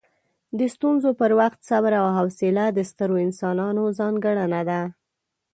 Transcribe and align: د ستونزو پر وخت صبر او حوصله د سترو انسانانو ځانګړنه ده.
د 0.57 0.59
ستونزو 0.75 1.09
پر 1.19 1.31
وخت 1.39 1.59
صبر 1.69 1.91
او 2.01 2.07
حوصله 2.17 2.63
د 2.71 2.79
سترو 2.89 3.15
انسانانو 3.27 3.83
ځانګړنه 3.99 4.61
ده. 4.69 4.81